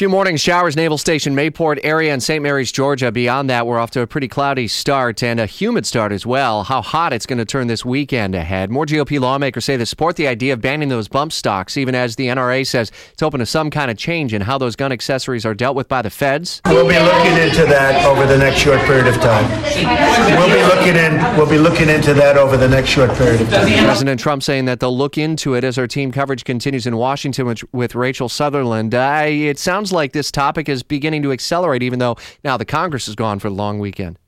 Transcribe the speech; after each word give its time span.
Few 0.00 0.08
morning 0.08 0.38
showers, 0.38 0.76
Naval 0.76 0.96
Station, 0.96 1.36
Mayport 1.36 1.78
area, 1.82 2.10
and 2.10 2.22
St. 2.22 2.42
Mary's, 2.42 2.72
Georgia. 2.72 3.12
Beyond 3.12 3.50
that, 3.50 3.66
we're 3.66 3.78
off 3.78 3.90
to 3.90 4.00
a 4.00 4.06
pretty 4.06 4.28
cloudy 4.28 4.66
start 4.66 5.22
and 5.22 5.38
a 5.38 5.44
humid 5.44 5.84
start 5.84 6.10
as 6.10 6.24
well. 6.24 6.64
How 6.64 6.80
hot 6.80 7.12
it's 7.12 7.26
going 7.26 7.36
to 7.36 7.44
turn 7.44 7.66
this 7.66 7.84
weekend 7.84 8.34
ahead. 8.34 8.70
More 8.70 8.86
GOP 8.86 9.20
lawmakers 9.20 9.66
say 9.66 9.76
they 9.76 9.84
support 9.84 10.16
the 10.16 10.26
idea 10.26 10.54
of 10.54 10.62
banning 10.62 10.88
those 10.88 11.06
bump 11.06 11.32
stocks, 11.32 11.76
even 11.76 11.94
as 11.94 12.16
the 12.16 12.28
NRA 12.28 12.66
says 12.66 12.90
it's 13.12 13.22
open 13.22 13.40
to 13.40 13.44
some 13.44 13.68
kind 13.68 13.90
of 13.90 13.98
change 13.98 14.32
in 14.32 14.40
how 14.40 14.56
those 14.56 14.74
gun 14.74 14.90
accessories 14.90 15.44
are 15.44 15.52
dealt 15.52 15.76
with 15.76 15.86
by 15.86 16.00
the 16.00 16.08
feds. 16.08 16.62
We'll 16.64 16.88
be 16.88 16.98
looking 16.98 17.36
into 17.36 17.66
that 17.66 18.06
over 18.06 18.24
the 18.24 18.38
next 18.38 18.60
short 18.60 18.80
period 18.86 19.06
of 19.06 19.16
time. 19.16 19.44
We'll 20.38 20.48
be 20.48 20.62
looking 20.62 20.96
in. 20.96 21.36
We'll 21.36 21.50
be 21.50 21.58
looking 21.58 21.90
into 21.90 22.14
that 22.14 22.38
over 22.38 22.56
the 22.56 22.68
next 22.68 22.88
short 22.88 23.12
period 23.16 23.42
of 23.42 23.50
time. 23.50 23.66
President 23.84 24.18
Trump 24.18 24.42
saying 24.42 24.64
that 24.64 24.80
they'll 24.80 24.96
look 24.96 25.18
into 25.18 25.52
it 25.52 25.62
as 25.62 25.76
our 25.76 25.86
team 25.86 26.10
coverage 26.10 26.44
continues 26.44 26.86
in 26.86 26.96
Washington 26.96 27.44
with, 27.44 27.62
with 27.74 27.94
Rachel 27.94 28.30
Sutherland. 28.30 28.94
Uh, 28.94 29.24
it 29.26 29.58
sounds 29.58 29.89
sounds 29.90 29.96
like 29.96 30.12
this 30.12 30.30
topic 30.30 30.68
is 30.68 30.82
beginning 30.82 31.22
to 31.22 31.32
accelerate, 31.32 31.82
even 31.82 31.98
though 31.98 32.16
now 32.44 32.56
the 32.56 32.64
Congress 32.64 33.08
is 33.08 33.14
gone 33.14 33.38
for 33.38 33.48
the 33.48 33.54
long 33.54 33.78
weekend. 33.78 34.18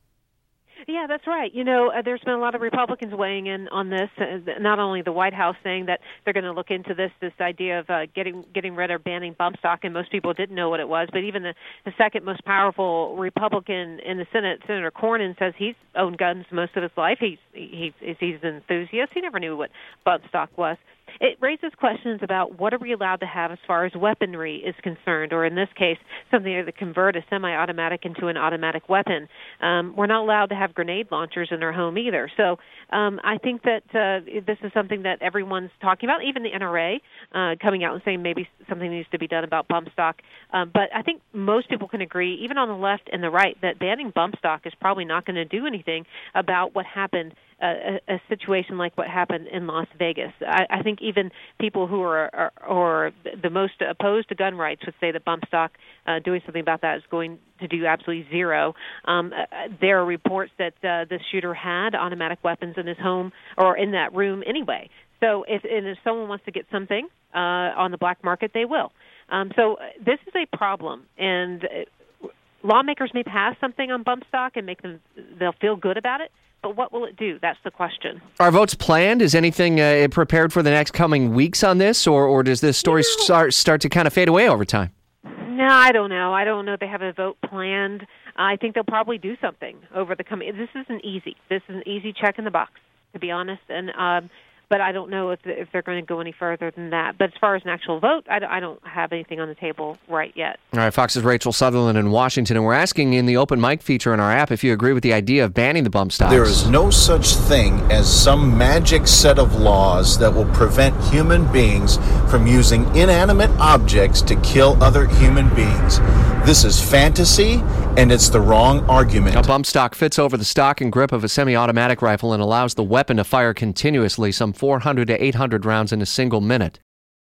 Yeah, 0.89 1.06
that's 1.06 1.28
right. 1.28 1.55
You 1.55 1.62
know, 1.62 1.92
uh, 1.97 2.03
there's 2.03 2.20
been 2.23 2.34
a 2.34 2.41
lot 2.41 2.56
of 2.56 2.61
Republicans 2.61 3.14
weighing 3.14 3.47
in 3.47 3.69
on 3.69 3.89
this. 3.89 4.11
Uh, 4.19 4.39
not 4.59 4.81
only 4.81 5.01
the 5.01 5.12
White 5.12 5.33
House 5.33 5.55
saying 5.62 5.86
that 5.86 6.01
they're 6.25 6.34
going 6.34 6.42
to 6.42 6.53
look 6.53 6.73
into 6.73 6.92
this, 6.92 7.12
this 7.20 7.33
idea 7.41 7.78
of 7.78 7.89
uh, 7.89 8.06
getting 8.17 8.45
getting 8.53 8.75
rid 8.75 8.91
of 8.91 9.05
banning 9.05 9.36
bump 9.39 9.59
stock, 9.59 9.84
and 9.84 9.95
most 9.95 10.11
people 10.11 10.34
didn't 10.34 10.56
know 10.56 10.70
what 10.70 10.81
it 10.81 10.89
was. 10.89 11.09
But 11.12 11.23
even 11.23 11.45
the, 11.45 11.55
the 11.84 11.92
second 11.97 12.25
most 12.25 12.45
powerful 12.45 13.17
Republican 13.17 14.01
in 14.01 14.19
the 14.19 14.27
Senate, 14.33 14.61
Senator 14.67 14.91
Cornyn, 14.91 15.39
says 15.39 15.55
he's 15.56 15.77
owned 15.95 16.19
guns 16.19 16.47
most 16.51 16.77
of 16.77 16.83
his 16.83 16.92
life. 16.97 17.19
He's 17.20 17.39
he's 17.53 17.92
he's 18.01 18.39
an 18.42 18.56
enthusiast. 18.56 19.12
He 19.14 19.20
never 19.20 19.39
knew 19.39 19.56
what 19.56 19.70
bump 20.05 20.25
stock 20.29 20.51
was 20.58 20.79
it 21.20 21.38
raises 21.41 21.70
questions 21.78 22.20
about 22.22 22.58
what 22.58 22.74
are 22.74 22.78
we 22.78 22.92
allowed 22.92 23.20
to 23.20 23.27
have 23.27 23.50
as 23.50 23.58
far 23.66 23.84
as 23.84 23.92
weaponry 23.94 24.56
is 24.56 24.74
concerned, 24.82 25.32
or 25.32 25.44
in 25.44 25.55
this 25.55 25.68
case, 25.77 25.98
something 26.30 26.64
that 26.64 26.77
convert 26.77 27.16
a 27.16 27.24
semi-automatic 27.30 28.05
into 28.05 28.28
an 28.28 28.36
automatic 28.36 28.88
weapon. 28.88 29.28
Um, 29.60 29.94
we're 29.96 30.06
not 30.06 30.22
allowed 30.22 30.46
to 30.46 30.55
have 30.55 30.74
grenade 30.74 31.08
launchers 31.10 31.48
in 31.50 31.62
our 31.62 31.72
home 31.72 31.98
either. 31.98 32.30
So 32.36 32.58
um, 32.90 33.20
I 33.24 33.38
think 33.38 33.62
that 33.62 33.83
uh, 33.94 34.24
this 34.46 34.58
is 34.62 34.72
something 34.72 35.02
that 35.02 35.22
everyone's 35.22 35.70
talking 35.80 36.08
about, 36.08 36.24
even 36.24 36.42
the 36.42 36.50
NRA 36.50 37.00
uh, 37.34 37.56
coming 37.62 37.84
out 37.84 37.94
and 37.94 38.02
saying 38.05 38.22
maybe 38.22 38.48
something 38.68 38.90
needs 38.90 39.08
to 39.12 39.18
be 39.18 39.27
done 39.27 39.44
about 39.44 39.68
bump 39.68 39.88
stock. 39.92 40.16
Um, 40.52 40.70
but 40.72 40.94
I 40.94 41.02
think 41.02 41.22
most 41.33 41.68
people 41.68 41.88
can 41.88 42.00
agree, 42.00 42.40
even 42.42 42.58
on 42.58 42.68
the 42.68 42.74
left 42.74 43.08
and 43.12 43.22
the 43.22 43.30
right, 43.30 43.56
that 43.62 43.78
banning 43.78 44.12
bump 44.14 44.36
stock 44.38 44.62
is 44.66 44.72
probably 44.80 45.05
not 45.05 45.27
going 45.27 45.36
to 45.36 45.44
do 45.44 45.66
anything 45.66 46.05
about 46.34 46.74
what 46.74 46.86
happened 46.86 47.34
a, 47.62 48.00
a 48.08 48.20
situation 48.28 48.77
like 48.77 48.96
what 48.98 49.06
happened 49.06 49.46
in 49.46 49.66
Las 49.66 49.86
Vegas. 49.98 50.32
I, 50.41 50.66
I 50.68 50.82
think 50.82 51.00
even 51.00 51.30
people 51.60 51.86
who 51.86 52.02
are, 52.02 52.34
are 52.34 52.52
or 52.68 53.12
the 53.42 53.50
most 53.50 53.74
opposed 53.88 54.28
to 54.30 54.34
gun 54.34 54.56
rights 54.56 54.82
would 54.84 54.94
say 55.00 55.12
that 55.12 55.24
bump 55.24 55.44
stock 55.46 55.72
uh, 56.06 56.18
doing 56.18 56.40
something 56.44 56.60
about 56.60 56.83
that 56.83 56.96
is 56.96 57.02
going 57.10 57.38
to 57.60 57.68
do 57.68 57.86
absolutely 57.86 58.27
zero. 58.30 58.74
Um, 59.05 59.33
uh, 59.33 59.68
there 59.80 60.00
are 60.00 60.05
reports 60.05 60.52
that 60.58 60.74
uh, 60.78 61.06
the 61.08 61.18
shooter 61.30 61.55
had 61.55 61.94
automatic 61.94 62.40
weapons 62.42 62.74
in 62.77 62.86
his 62.86 62.98
home 62.98 63.33
or 63.56 63.77
in 63.77 63.92
that 63.92 64.14
room 64.14 64.42
anyway. 64.46 64.90
So 65.20 65.45
if 65.46 65.62
and 65.64 65.86
if 65.86 65.98
someone 66.02 66.28
wants 66.28 66.45
to 66.46 66.51
get 66.51 66.67
something 66.72 67.06
uh, 67.33 67.39
on 67.39 67.92
the 67.92 67.98
black 67.98 68.24
market, 68.24 68.51
they 68.52 68.64
will. 68.64 68.92
Um, 69.28 69.52
so 69.55 69.77
this 70.05 70.18
is 70.27 70.34
a 70.34 70.56
problem, 70.56 71.05
and 71.17 71.64
uh, 71.64 72.28
lawmakers 72.64 73.12
may 73.14 73.22
pass 73.22 73.55
something 73.61 73.90
on 73.92 74.02
bump 74.02 74.24
stock 74.28 74.56
and 74.56 74.67
make 74.67 74.83
them 74.83 75.01
they'll 75.39 75.55
feel 75.61 75.77
good 75.77 75.96
about 75.96 76.20
it 76.20 76.33
but 76.62 76.77
what 76.77 76.92
will 76.92 77.05
it 77.05 77.17
do? 77.17 77.39
That's 77.42 77.58
the 77.64 77.70
question. 77.70 78.23
Are 78.40 78.50
votes 78.50 78.74
planned? 78.74 79.20
Is 79.20 79.34
anything 79.34 79.80
uh, 79.80 80.08
prepared 80.11 80.52
for 80.52 80.62
the 80.62 80.70
next 80.70 80.92
coming 80.92 81.34
weeks 81.34 81.62
on 81.62 81.78
this, 81.78 82.06
or, 82.06 82.27
or 82.27 82.42
does 82.42 82.61
this 82.61 82.78
story 82.78 83.02
start 83.02 83.52
start 83.52 83.80
to 83.83 83.89
kind 83.89 84.06
of 84.06 84.12
fade 84.12 84.28
away 84.28 84.48
over 84.48 84.64
time? 84.64 84.92
No, 85.24 85.68
I 85.68 85.92
don't 85.92 86.08
know. 86.11 86.33
I 86.33 86.45
don't 86.45 86.64
know. 86.64 86.77
They 86.80 86.86
have 86.86 87.02
a 87.02 87.12
vote 87.12 87.36
planned. 87.45 88.06
I 88.36 88.56
think 88.56 88.74
they'll 88.74 88.84
probably 88.84 89.18
do 89.18 89.36
something 89.40 89.77
over 89.95 90.14
the 90.14 90.24
coming. 90.24 90.56
This 90.56 90.70
isn't 90.74 91.05
easy. 91.05 91.36
This 91.48 91.62
is 91.68 91.77
an 91.77 91.86
easy 91.86 92.12
check 92.12 92.39
in 92.39 92.45
the 92.45 92.51
box, 92.51 92.72
to 93.12 93.18
be 93.18 93.30
honest. 93.30 93.62
And 93.68 93.90
um, 93.90 94.30
but 94.72 94.80
I 94.80 94.90
don't 94.90 95.10
know 95.10 95.33
if 95.33 95.40
if 95.44 95.70
they're 95.70 95.83
going 95.83 96.00
to 96.00 96.06
go 96.06 96.20
any 96.20 96.33
further 96.33 96.70
than 96.70 96.88
that. 96.90 97.18
But 97.18 97.24
as 97.24 97.34
far 97.38 97.55
as 97.56 97.62
an 97.62 97.68
actual 97.68 98.00
vote, 98.00 98.27
I, 98.30 98.40
I 98.48 98.58
don't 98.58 98.80
have 98.86 99.12
anything 99.12 99.38
on 99.38 99.48
the 99.48 99.55
table 99.55 99.98
right 100.08 100.33
yet. 100.34 100.58
All 100.72 100.78
right, 100.78 100.94
Fox's 100.94 101.22
Rachel 101.22 101.52
Sutherland 101.52 101.98
in 101.98 102.10
Washington, 102.10 102.56
and 102.56 102.64
we're 102.64 102.72
asking 102.72 103.12
in 103.12 103.27
the 103.27 103.36
open 103.36 103.60
mic 103.60 103.83
feature 103.83 104.14
in 104.14 104.20
our 104.20 104.33
app 104.33 104.50
if 104.50 104.64
you 104.64 104.72
agree 104.72 104.94
with 104.94 105.02
the 105.02 105.12
idea 105.12 105.44
of 105.44 105.52
banning 105.52 105.84
the 105.84 105.90
bump 105.90 106.10
stocks. 106.10 106.33
There 106.33 106.44
is 106.44 106.66
no 106.68 106.88
such 106.88 107.34
thing 107.34 107.80
as 107.92 108.10
some 108.10 108.56
magic 108.56 109.06
set 109.06 109.38
of 109.38 109.56
laws 109.56 110.18
that 110.20 110.33
will 110.33 110.50
prevent 110.55 110.98
human 111.12 111.52
beings 111.52 111.98
from 112.30 112.46
using 112.46 112.84
inanimate 112.96 113.50
objects 113.58 114.22
to 114.22 114.36
kill 114.36 114.83
other 114.83 115.06
human 115.06 115.54
beings. 115.54 115.98
This 116.46 116.64
is 116.64 116.80
fantasy, 116.80 117.62
and 117.97 118.11
it's 118.11 118.29
the 118.29 118.41
wrong 118.41 118.80
argument. 118.89 119.36
A 119.36 119.42
bump 119.42 119.67
stock 119.67 119.95
fits 119.95 120.19
over 120.19 120.36
the 120.36 120.45
stock 120.45 120.80
and 120.80 120.91
grip 120.91 121.13
of 121.13 121.25
a 121.25 121.29
semi 121.29 121.55
automatic 121.57 122.03
rifle 122.03 122.33
and 122.33 122.42
allows 122.42 122.75
the 122.75 122.83
weapon 122.83 123.17
to 123.19 123.25
fire 123.25 123.55
continuously, 123.55 124.33
some 124.33 124.53
400 124.53 125.08
to 125.08 125.25
800 125.25 125.64
rounds 125.64 125.92
in 125.92 126.01
a 126.02 126.07
single 126.07 126.41
minute. 126.41 126.81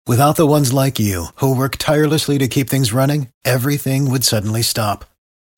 Without 0.05 0.35
the 0.35 0.47
ones 0.47 0.73
like 0.73 0.99
you, 0.99 1.27
who 1.35 1.55
work 1.55 1.77
tirelessly 1.77 2.37
to 2.37 2.47
keep 2.49 2.69
things 2.69 2.91
running, 2.91 3.29
everything 3.45 4.11
would 4.11 4.25
suddenly 4.25 4.61
stop. 4.61 5.05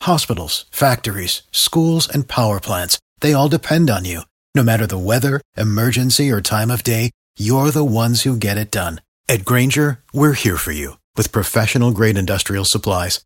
Hospitals, 0.04 0.66
factories, 0.70 1.42
schools, 1.52 2.08
and 2.08 2.28
power 2.28 2.60
plants, 2.60 3.00
they 3.22 3.34
all 3.34 3.50
depend 3.50 3.90
on 3.90 4.06
you. 4.06 4.22
No 4.54 4.62
matter 4.62 4.86
the 4.86 5.00
weather, 5.00 5.42
emergency, 5.58 6.30
or 6.30 6.42
time 6.42 6.70
of 6.70 6.84
day, 6.84 7.10
you're 7.38 7.72
the 7.72 7.84
ones 7.84 8.22
who 8.22 8.38
get 8.38 8.58
it 8.58 8.72
done. 8.72 9.02
At 9.28 9.46
Grainger, 9.46 10.04
we're 10.14 10.34
here 10.34 10.58
for 10.58 10.72
you 10.72 10.98
with 11.18 11.32
professional 11.32 11.92
grade 11.92 12.18
industrial 12.18 12.66
supplies. 12.66 13.26